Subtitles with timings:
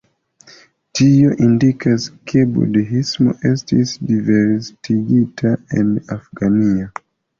[0.99, 6.91] Tio indikas ke Budhismo estis disvastigita en Afganio.